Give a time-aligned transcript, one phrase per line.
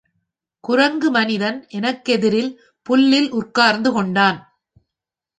[0.63, 2.49] குரங்கு மனிதன் எனக்கெதிரில்
[2.85, 4.39] புல்லில் உட்கார்ந்து கொண்டான்.